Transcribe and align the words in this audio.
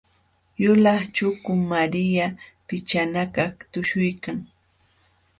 Yulaq 0.63 1.01
chukum 1.15 1.59
Maria 1.73 2.27
pichanakaq 2.67 3.53
tuśhuykan. 3.71 4.37